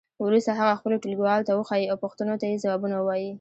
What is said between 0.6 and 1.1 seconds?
خپلو